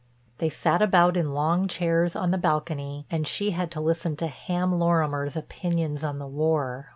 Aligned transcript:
They 0.39 0.49
sat 0.49 0.81
about 0.81 1.15
in 1.15 1.35
long 1.35 1.67
chairs 1.67 2.15
on 2.15 2.31
the 2.31 2.39
balcony 2.39 3.05
and 3.11 3.27
she 3.27 3.51
had 3.51 3.69
to 3.73 3.79
listen 3.79 4.15
to 4.15 4.25
Ham 4.29 4.79
Lorimer's 4.79 5.35
opinions 5.35 6.03
on 6.03 6.17
the 6.17 6.25
war. 6.25 6.87